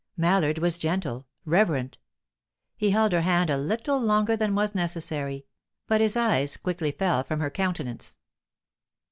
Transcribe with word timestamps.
Mallard 0.17 0.57
was 0.57 0.79
gentle, 0.79 1.27
reverent; 1.45 1.99
he 2.75 2.89
held 2.89 3.11
her 3.11 3.21
hand 3.21 3.51
a 3.51 3.57
little 3.59 4.01
longer 4.01 4.35
than 4.35 4.55
was 4.55 4.73
necessary, 4.73 5.45
but 5.85 6.01
his 6.01 6.17
eyes 6.17 6.57
quickly 6.57 6.89
fell 6.89 7.23
from 7.23 7.39
her 7.39 7.51
countenance. 7.51 8.17